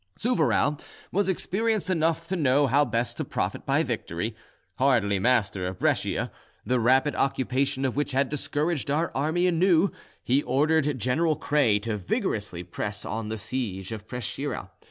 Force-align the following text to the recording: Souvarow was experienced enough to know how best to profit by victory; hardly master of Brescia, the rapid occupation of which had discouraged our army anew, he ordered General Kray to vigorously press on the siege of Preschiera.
Souvarow 0.17 0.79
was 1.11 1.29
experienced 1.29 1.87
enough 1.87 2.27
to 2.27 2.35
know 2.35 2.65
how 2.65 2.83
best 2.83 3.17
to 3.17 3.23
profit 3.23 3.67
by 3.67 3.83
victory; 3.83 4.35
hardly 4.79 5.19
master 5.19 5.67
of 5.67 5.77
Brescia, 5.77 6.31
the 6.65 6.79
rapid 6.79 7.13
occupation 7.13 7.85
of 7.85 7.95
which 7.95 8.11
had 8.11 8.27
discouraged 8.27 8.89
our 8.89 9.11
army 9.13 9.45
anew, 9.45 9.91
he 10.23 10.41
ordered 10.41 10.97
General 10.97 11.35
Kray 11.37 11.79
to 11.83 11.97
vigorously 11.97 12.63
press 12.63 13.05
on 13.05 13.27
the 13.29 13.37
siege 13.37 13.91
of 13.91 14.07
Preschiera. 14.07 14.71